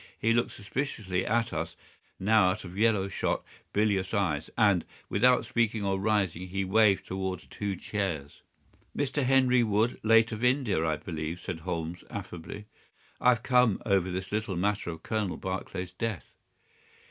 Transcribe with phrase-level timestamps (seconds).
[0.17, 1.75] He looked suspiciously at us
[2.19, 7.45] now out of yellow shot, bilious eyes, and, without speaking or rising, he waved towards
[7.45, 8.41] two chairs.
[8.97, 9.21] "Mr.
[9.21, 12.65] Henry Wood, late of India, I believe," said Holmes, affably.
[13.19, 16.25] "I've come over this little matter of Colonel Barclay's death."